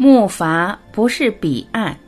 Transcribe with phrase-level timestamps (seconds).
[0.00, 1.98] 木筏不是彼岸。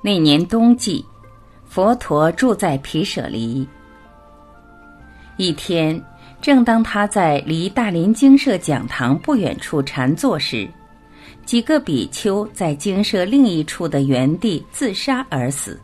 [0.00, 1.04] 那年冬季，
[1.64, 3.68] 佛陀住在毗舍离。
[5.36, 6.00] 一天，
[6.40, 10.70] 正当他在离大林精舍讲堂不远处禅坐时，
[11.46, 15.80] 几个比丘在精舍另一处的原地自杀而死。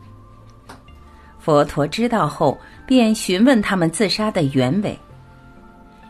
[1.39, 4.97] 佛陀知道后，便询问他们自杀的原委。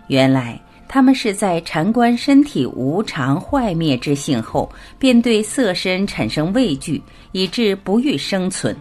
[0.08, 8.75] 原来，他们是在禅观身体无常坏灭之性后，便对色身产生畏惧，以致不欲生存。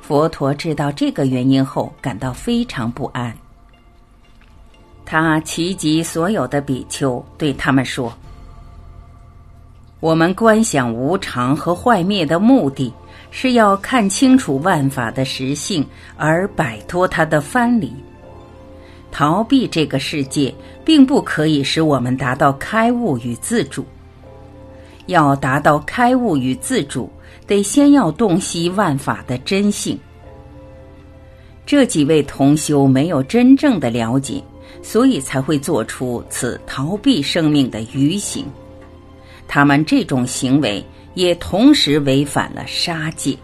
[0.00, 3.36] 佛陀知道这个原因后，感到非常不安。
[5.04, 8.12] 他齐集所有的比丘，对他们说
[10.04, 12.92] ：“我们观想无常和坏灭的目的，
[13.30, 15.82] 是要看清楚万法的实性，
[16.18, 17.90] 而摆脱它的藩篱。
[19.10, 23.82] 逃避这个世界，并不可以使我们达到开悟与自主。
[25.06, 27.08] 要达到开悟与自主，
[27.46, 29.98] 得先要洞悉万法的真性。
[31.64, 34.44] 这几位同修没有真正的了解。”
[34.82, 38.44] 所以才会做出此逃避生命的愚行，
[39.46, 43.36] 他们这种行为也同时违反了杀戒。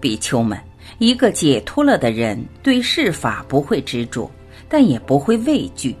[0.00, 0.58] 比丘们，
[0.98, 4.30] 一个解脱了的人对事法不会执着，
[4.68, 5.94] 但也不会畏惧。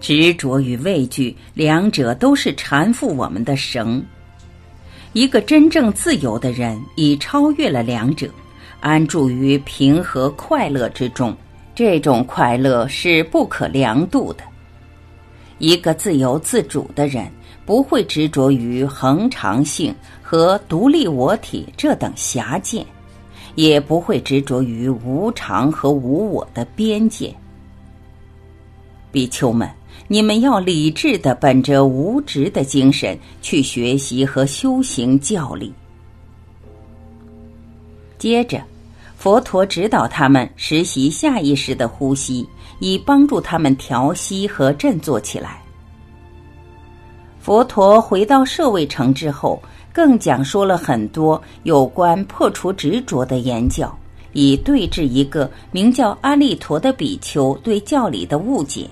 [0.00, 4.04] 执着与畏惧两者都是缠缚我们的绳。
[5.14, 8.28] 一个真正自由的人已超越了两者，
[8.80, 11.36] 安住于平和快乐之中。
[11.74, 14.44] 这种快乐是不可量度的。
[15.58, 17.30] 一个自由自主的人
[17.64, 22.84] 不会执着于恒常性和独立我体这等狭见，
[23.54, 27.34] 也不会执着于无常和无我的边界。
[29.10, 29.70] 比丘们，
[30.08, 35.72] 你们要理智的本着无执的精神去学习和修行教理。
[38.18, 38.62] 接着。
[39.16, 42.46] 佛陀指导他们实习下意识的呼吸，
[42.78, 45.62] 以帮助他们调息和振作起来。
[47.40, 49.62] 佛陀回到舍卫城之后，
[49.92, 53.96] 更讲说了很多有关破除执着的言教，
[54.32, 58.88] 以对治一个名叫阿利陀的比丘对教理的误解。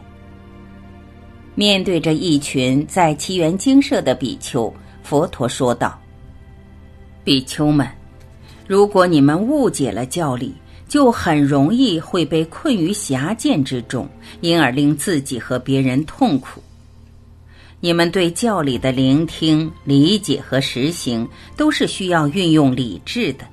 [1.54, 4.72] 面对着一群在奇缘精舍的比丘，
[5.03, 5.99] 佛陀说道
[7.25, 7.87] ：“比丘们。”
[8.66, 10.54] 如果你们误解了教理，
[10.93, 14.07] 就很容易会被困于狭见之中，
[14.43, 16.63] 因而令自己和别人痛苦。
[17.81, 21.27] 你们对教理的聆听、理解和实行，
[21.57, 23.47] 都是需要运用理智的。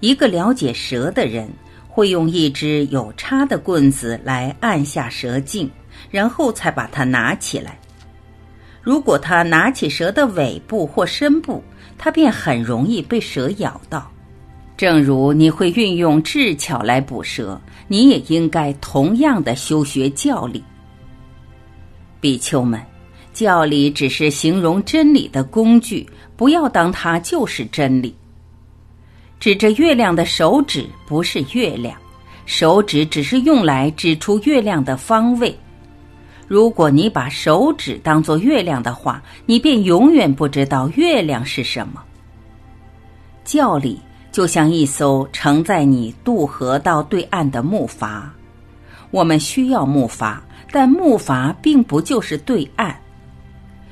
[0.00, 1.48] 一个了解蛇的人，
[1.88, 5.70] 会用一只有叉的棍子来按下蛇颈，
[6.10, 7.78] 然后才把它拿起来。
[8.82, 11.64] 如果他拿起蛇的尾部或身部，
[11.96, 14.12] 它便很容易被蛇咬到。
[14.76, 20.62] 正如你会运用智巧来捕蛇，你也应该同样的修学教理。
[22.20, 22.80] 比丘们，
[23.32, 28.14] 教理只是形容真理的工具，不要当它就是真理。
[29.40, 31.96] 指着月亮的手指不是月亮，
[32.44, 35.58] 手指只是用来指出月亮的方位。
[36.46, 42.02] 如果你把手指当作月亮的话，你便永远不知道月亮是什么。
[43.44, 44.00] 教理
[44.36, 48.20] 就像一艘承载你渡河到对岸的木筏，
[49.10, 50.36] 我们需要木筏，
[50.70, 52.94] 但木筏并不就是对岸。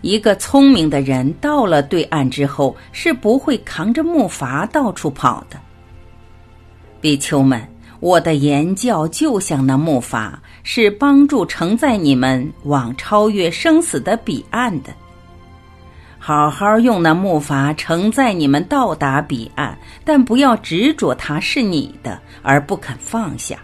[0.03, 5.59] 一个聪明的人到了对岸之后，是不会扛着木筏到处跑的。
[7.01, 7.67] 比丘们。
[8.01, 10.31] 我的言教就像那木筏，
[10.63, 14.93] 是帮助承载你们往超越生死的彼岸的。
[16.27, 23.59] 好好用那木筏承载你们到达彼岸，但不要执着它是你的而不肯放下。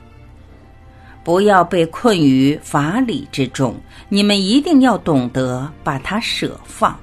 [1.25, 3.75] 不要被困于法理之中，
[4.11, 6.95] 你们一定要懂得把它舍放。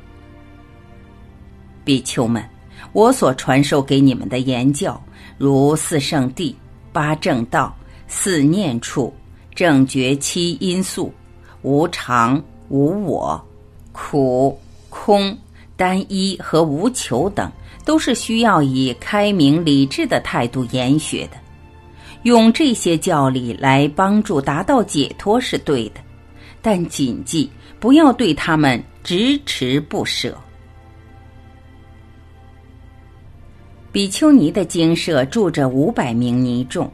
[1.84, 2.48] 比丘们，
[2.94, 5.02] 我所传授给你们的言教，
[5.40, 6.54] 如四圣谛。
[6.94, 7.76] 八正道、
[8.08, 9.12] 四念处、
[9.56, 11.12] 正觉七因素、
[11.64, 12.40] 无常、
[12.70, 13.44] 无我、
[13.92, 14.56] 苦、
[14.90, 15.36] 空、
[15.78, 17.50] 单一和无求等，
[17.86, 21.38] 都是需要以开明理智的态度研学的。
[22.24, 26.02] 用这些教理来帮助达到解脱是对的，
[26.62, 30.36] 但谨记不要对他们执持不舍。
[33.92, 36.92] 比丘尼的精舍住着五百名尼众，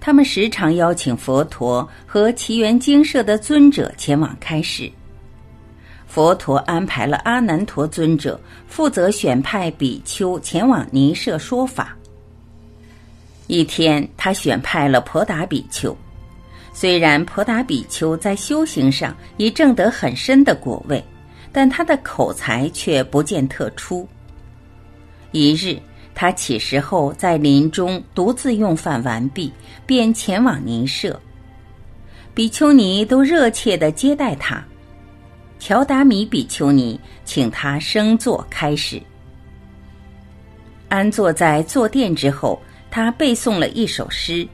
[0.00, 4.90] 他们时常邀请佛陀和奇缘精舍的尊者前往开示。
[6.06, 11.96] 佛陀安排了阿难陀尊者负责选派比丘前往尼舍说法。
[13.46, 15.96] 一天，他选派了婆达比丘。
[16.72, 21.02] 虽然婆达比丘在修行上已证得很深的果位，
[21.52, 24.08] 但他的口才却不见特出。
[25.30, 25.78] 一日，
[26.14, 29.52] 他起食后在林中独自用饭完毕，
[29.84, 31.20] 便前往尼舍。
[32.32, 34.64] 比丘尼都热切地接待他。
[35.66, 39.00] 乔达米比丘尼请他升座开始。
[40.90, 44.46] 安坐在坐垫之后，他背诵了一首诗。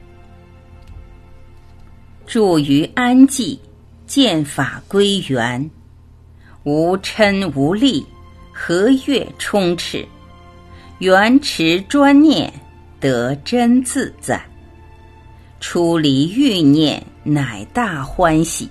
[2.25, 3.59] 住于安寂，
[4.07, 5.69] 见法归元，
[6.63, 8.05] 无嗔无力，
[8.53, 10.07] 和悦充斥，
[10.99, 12.49] 圆持专念，
[13.01, 14.41] 得真自在。
[15.59, 18.69] 出离欲念，乃大欢喜。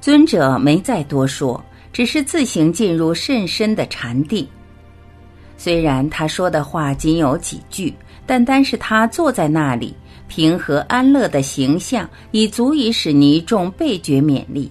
[0.00, 1.62] 尊者没再多说，
[1.92, 4.46] 只是自行进入甚深的禅定。
[5.56, 7.94] 虽然他说的话仅有几句，
[8.26, 9.94] 但单是他坐在那里。
[10.26, 14.70] 平和安乐的形象已足以使尼众倍觉勉励。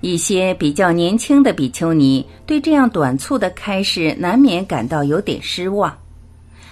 [0.00, 5.92] 一些比较年轻的比丘尼对这样短促的开示难免感到有点失望，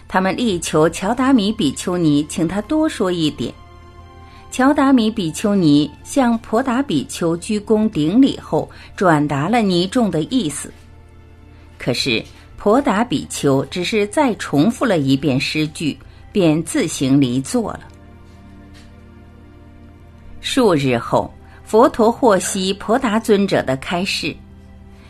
[0.07, 3.53] 他们力求乔达米比丘尼请他多说一点。
[4.57, 8.67] 乔达米比丘尼向婆达比丘鞠躬顶礼后，
[8.97, 10.73] 转达了尼众的意思。
[11.77, 12.25] 可是
[12.57, 15.95] 婆达比丘只是再重复了一遍诗句。
[16.33, 17.81] 便自行离座了。
[20.41, 21.31] 数日后，
[21.63, 24.35] 佛陀获悉婆达尊者的开示，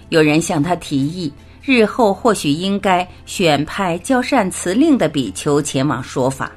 [0.08, 1.32] 有人向他提议，
[1.64, 6.50] 日后或许应该选派教善辞令的比丘前往说法，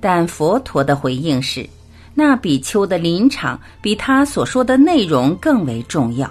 [0.00, 1.68] 但佛陀的回应是，
[2.14, 6.30] 那比丘的临场比他所说的内容更为重要。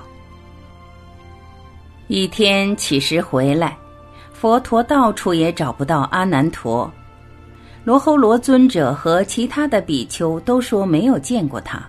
[2.07, 3.78] 一天起时回来，
[4.33, 6.92] 佛陀到处也找不到阿难陀。
[7.83, 11.81] 罗侯罗尊者和其他的比丘都说没有见过他，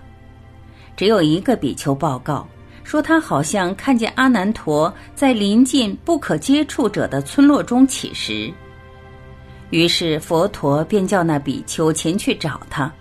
[0.95, 2.47] 只有一个比丘报告
[2.83, 8.51] 说他好像看见阿难陀在临近不可接触者的村落中乞食。
[9.69, 12.91] 于是佛陀便叫那比丘前去找他。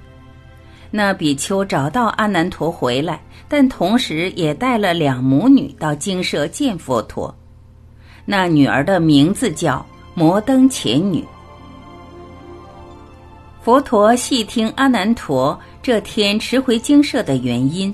[0.94, 3.18] 那比丘找到阿难陀回来，
[3.48, 7.34] 但同时也带了两母女到精舍见佛陀。
[8.26, 9.84] 那女儿的名字叫
[10.14, 11.24] 摩登伽女。
[13.62, 17.92] 佛陀细听阿难陀这天迟回精舍的原因。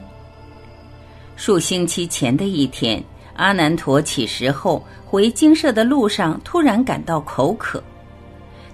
[1.36, 3.00] 数星期前的一天，
[3.36, 7.80] 阿难陀起食后回精舍的路上，突然感到口渴。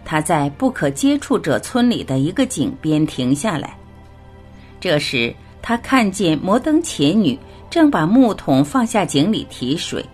[0.03, 3.77] 他在不可接触者村里的一个井边停下来。
[4.85, 7.39] 这时，他看见摩登伽女
[7.71, 10.05] 正把木桶放下井里提水。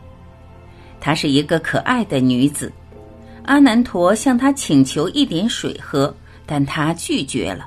[1.01, 2.73] 她是一个可爱的女子。
[3.47, 6.15] 阿难陀向她请求一点水喝。
[6.47, 7.67] 但她拒绝了。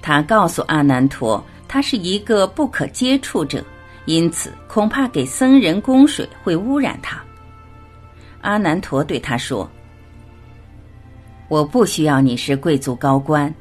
[0.00, 3.64] 他告诉阿难陀，他是一个不可接触者，
[4.04, 7.20] 因此恐怕给僧人供水会污染他。
[8.40, 9.68] 阿难陀对他说
[11.50, 13.52] ：“我不需要你是贵族高官，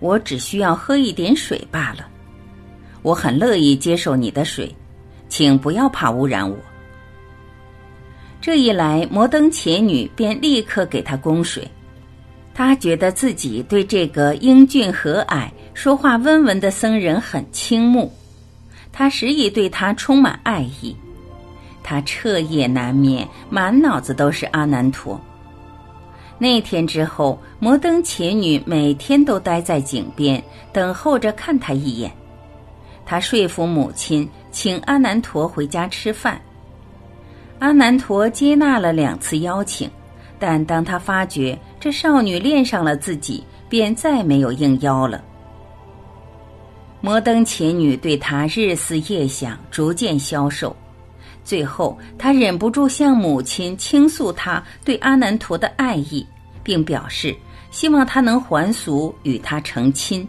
[0.00, 2.08] 我只需要喝一点水罢了。
[3.02, 4.74] 我很乐意接受你的水，
[5.28, 6.56] 请不要怕污染我。”
[8.42, 11.66] 这一来，摩登伽女便立刻给他供水。
[12.52, 18.12] 他觉得自己对这个英俊和蔼、说话温文的僧人很倾慕，
[18.92, 20.96] 他时已对他充满爱意。
[21.82, 25.18] 他彻夜难眠，满脑子都是阿难陀。
[26.40, 30.42] 那天之后，摩登伽女每天都待在井边，
[30.72, 32.10] 等候着看他一眼。
[33.04, 36.40] 他说服母亲，请阿难陀回家吃饭。
[37.58, 39.88] 阿难陀接纳了两次邀请。
[40.38, 45.22] 但当他发觉这少女恋上了自己，便再没有应邀了。
[47.02, 50.74] 摩登伽女对他日思夜想，逐渐消瘦。
[51.50, 56.24] 最后，他忍不住向母亲倾诉他对阿难陀的爱意，
[56.62, 57.34] 并表示
[57.72, 60.24] 希望他能还俗，与他成亲。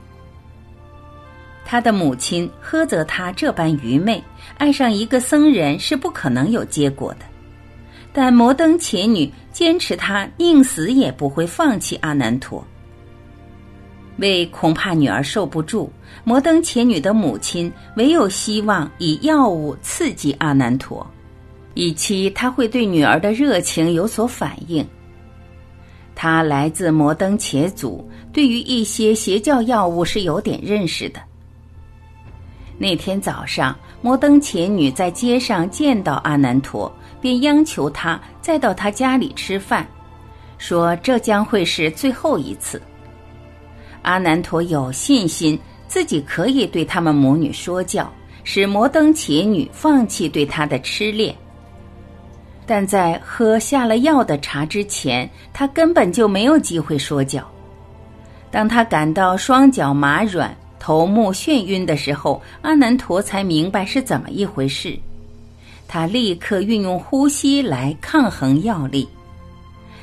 [1.63, 4.19] 他的母亲呵责他这般愚昧，
[4.57, 7.25] 爱上一个僧人是不可能有结果的。
[8.11, 12.65] 但摩登伽女坚持，她宁死也不会放弃阿难陀。
[14.17, 15.89] 为恐怕女儿受不住，
[16.23, 21.05] 摩登伽女的母亲唯有希望以药物刺激阿难陀。
[21.73, 24.85] 以期他会对女儿的热情有所反应。
[26.13, 31.19] 他来自摩登茄族，对于一些邪教药物是有点认识的。
[32.77, 39.87] 那天早上，摩登茄女在街上见到阿难陀，便央求他再到他家里吃饭，
[40.57, 42.81] 说这将会是最后一次。
[44.01, 48.11] 阿难陀有信心自己可以对他们母女说教，
[48.43, 51.35] 使摩登茄女放弃对他的痴恋。
[52.65, 57.45] 但在喝下了药的茶之前，他根本就没有机会说教。
[58.49, 60.55] 当他感到双脚麻软。
[60.83, 64.97] 头目眩晕的时候，阿难陀才明白是怎么一回事。
[65.87, 69.07] 他立刻运用呼吸来抗衡药力。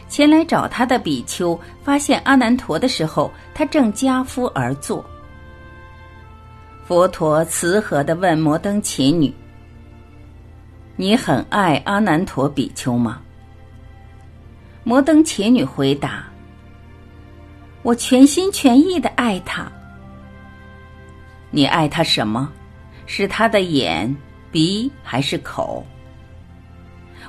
[0.08, 5.04] 前来找他的比丘发现阿难陀的时候，他正加夫而坐。
[6.86, 9.32] 佛陀慈和地问摩登伽女
[10.96, 13.20] ：“你很爱阿难陀比丘吗？”
[14.84, 16.24] 摩登伽女回答
[17.82, 19.70] ：“我全心全意的爱他。”
[21.52, 22.50] 你爱他什么？
[23.04, 24.14] 是他的眼、
[24.50, 25.82] 鼻还是口？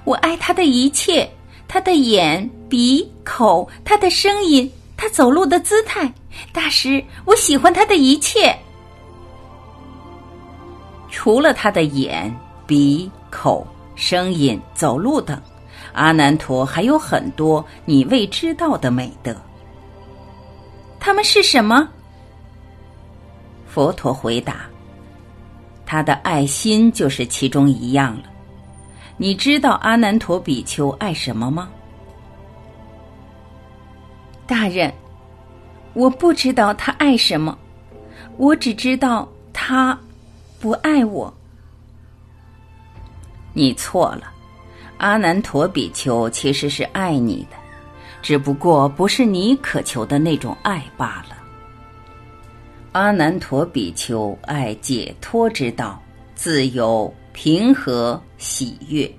[0.04, 1.30] 我爱他的一切，
[1.70, 6.12] 他的眼、鼻、口，他的声音，他走路的姿态。
[6.52, 8.58] 大师，我喜欢他的一切，
[11.12, 12.36] 除了他的眼、
[12.66, 15.40] 鼻、口、声音、走路等。
[15.94, 19.36] 阿难陀还有很多你未知道的美德。
[21.00, 21.88] 他们是什么？
[23.68, 24.68] 佛陀回答
[25.86, 28.24] ：“他的爱心就是其中一样了。
[29.22, 31.70] 你知道阿难陀比丘爱什么吗？”
[34.48, 34.92] 大人，
[35.94, 37.56] 我不知道他爱什么，
[38.38, 40.00] 我只知道他
[40.58, 41.32] 不爱我。
[43.52, 44.32] 你错了，
[45.00, 47.58] 阿难陀比丘其实是爱你的，
[48.22, 51.36] 只不过不是你渴求的那种爱罢了。
[52.94, 56.02] 阿难陀比丘爱解脱之道，
[56.36, 59.10] 自由、平和、喜悦。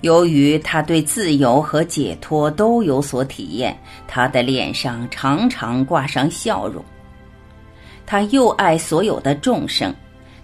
[0.00, 6.84] 由于他对自由和解脱都有所体验，他的脸上常常挂上笑容。
[8.04, 9.94] 他又爱所有的众生，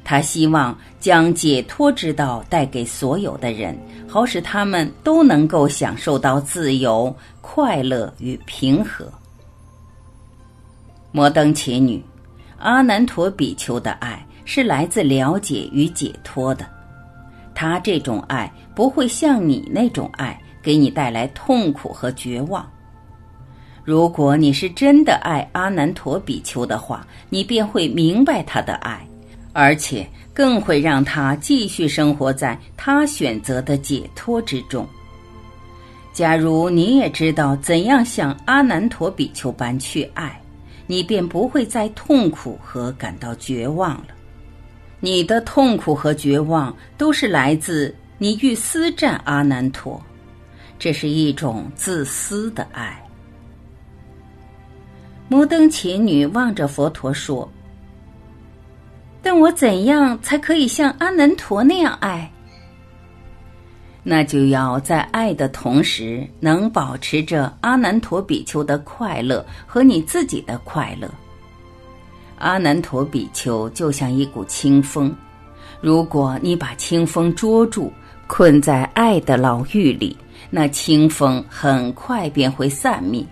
[0.05, 3.77] 他希望将解脱之道带给所有的人，
[4.07, 9.13] 好使他们都能够享受到自由、快乐与平和。
[11.11, 12.01] 摩登伽女。
[12.59, 16.65] 阿难陀比丘的爱是来自了解与解脱的，
[17.57, 22.65] 他这种爱不会像你那种爱给你带来痛苦和绝望。
[23.83, 29.05] 如果你是真的爱阿难陀比丘的话，你便会明白他的爱，
[29.53, 34.87] 而且更会让他继续生活在他选择的解脱之中。
[36.13, 40.41] 假如你也知道怎样像阿难陀比丘般去爱。
[40.89, 44.15] 你便不会再痛苦和感到绝望了。
[45.07, 50.03] 你的痛苦和绝望都是来自你欲私占阿难陀，
[50.81, 53.01] 这是一种自私的爱。
[55.29, 57.49] 摩登琴女望着佛陀说
[59.23, 62.29] ：“但我怎样才可以像阿难陀那样爱？”
[64.03, 71.09] 那就要在爱的同时，能保持着阿难陀比丘的快乐和你自己的快乐。
[72.39, 75.15] 阿难陀比丘就像一股清风，
[75.81, 77.93] 如果你把清风捉住，
[78.27, 80.17] 困在爱的牢狱里，
[80.51, 83.25] 那清风很快便会散灭，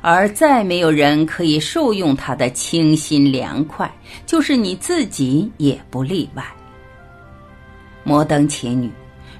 [0.00, 3.90] 而再没有人可以受用它的清新凉快，
[4.26, 6.44] 就是你自己也不例外。
[8.04, 8.90] 摩登伽女。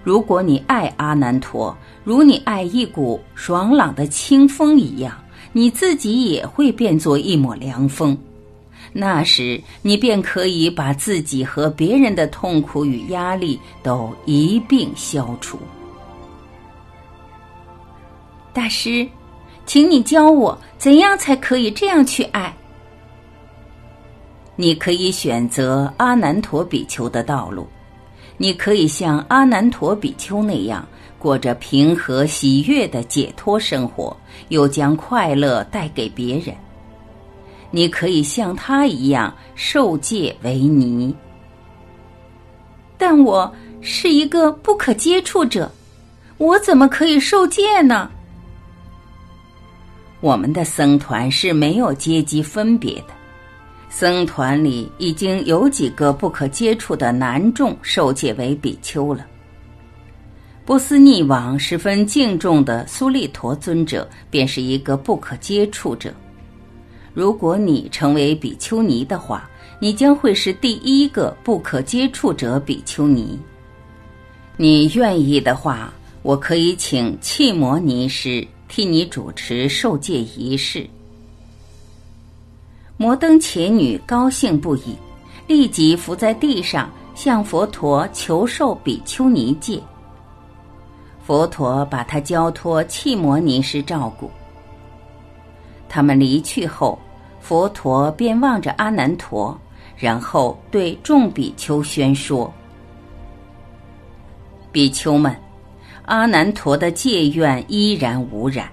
[0.05, 5.13] 如果你爱阿难陀，如你爱一股爽朗的清风一样，
[5.53, 8.17] 你自己也会变作一抹凉风。
[8.93, 15.59] 那时，你便可以把自己和别人的痛苦与压力都一并消除。
[18.53, 19.07] 大师，
[19.67, 22.55] 请你教我怎样才可以这样去爱。
[24.57, 27.67] 你可以选择阿难陀比丘的道路。
[28.37, 30.87] 你可以像阿难陀比丘那样
[31.19, 34.17] 过着平和喜悦的解脱生活，
[34.49, 36.55] 又将快乐带给别人。
[37.71, 41.15] 你可以像他一样受戒为尼，
[42.97, 45.71] 但我是一个不可接触者，
[46.39, 48.11] 我怎么可以受戒呢？
[50.21, 53.15] 我们的僧团是没有阶级分别的。
[53.91, 59.25] 僧团里已经有几个不可接触的男众受戒为比丘了。
[60.65, 66.13] 波斯匿王十分敬重的苏利陀尊者，便是一个不可接触者。
[67.19, 73.37] 如果你成为比丘尼的话，你将会是第一个不可接触者比丘尼。
[74.57, 80.89] 你愿意的话，我可以请契摩尼师替你主持受戒仪式。
[82.97, 84.95] 摩登伽女高兴不已，
[85.49, 89.83] 立即伏在地上向佛陀求受比丘尼戒。
[91.27, 94.31] 佛陀把他交托契摩尼师照顾。
[95.89, 96.97] 他们离去后。
[97.41, 99.59] 佛陀便望着阿难陀，
[99.97, 102.53] 然后对众比丘宣说
[104.71, 105.35] ：“比丘们，
[106.05, 108.69] 阿难陀的戒愿依然无染，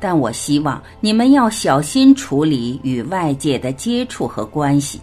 [0.00, 5.00] 但我希望你们要小心处理与外界的接触和关系。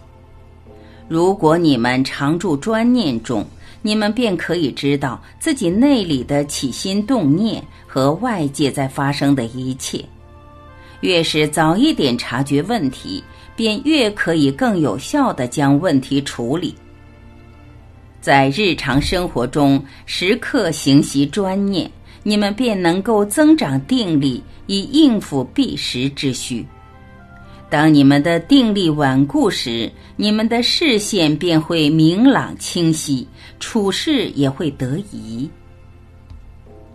[1.08, 3.44] 如果你们常住专念中，
[3.80, 10.04] 你们便可以知道自己内里的起心动念和外界在发生的一切。”
[11.00, 13.22] 越是早一点察觉问题，
[13.54, 16.74] 便越可以更有效地将问题处理。
[18.20, 21.90] 在日常生活中时刻行习专念，
[22.22, 26.66] 你们便能够增长定力，以应付必时之需。
[27.70, 33.26] 当你们的定力稳固时，你们的视线便会明朗清晰，
[33.60, 35.48] 处事也会得宜。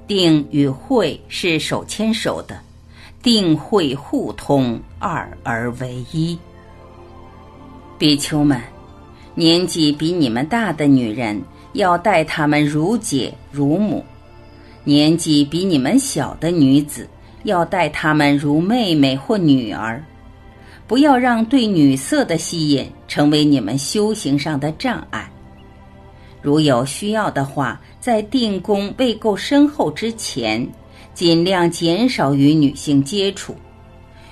[0.05, 2.59] 定与慧是手牵手的。
[3.23, 6.37] 定会互通，二而为一。
[7.97, 8.61] 比丘们，
[9.33, 14.03] 年纪比你们大的女人要待她们如姐如母；
[14.83, 17.07] 年纪比你们小的女子
[17.43, 20.03] 要待她们如妹妹或女儿。
[20.85, 25.31] 不要让对女色的吸引成为你们修行上的障碍。
[26.41, 30.67] 如有需要的话，在定功未够深厚之前。
[31.13, 33.55] 尽量减少与女性接触，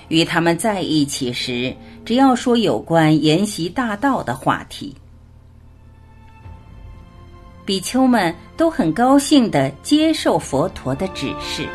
[0.08, 4.94] 与他们在一起时，只要说有关研习大道的话题。
[7.64, 11.68] 比丘们都很高兴地接受佛陀的指示。